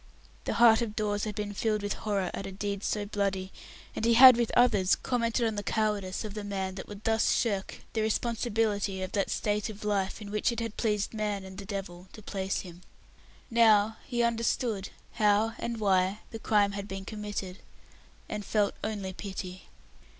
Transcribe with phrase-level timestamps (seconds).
[0.45, 3.51] The heart of Dawes had been filled with horror at a deed so bloody,
[3.95, 7.31] and he had, with others, commented on the cowardice of the man that would thus
[7.35, 11.59] shirk the responsibility of that state of life in which it had pleased man and
[11.59, 12.81] the devil to place him.
[13.51, 17.59] Now he understood how and why the crime had been committed,
[18.27, 19.69] and felt only pity.